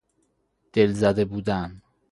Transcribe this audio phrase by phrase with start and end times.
[0.73, 1.81] دلزده بودن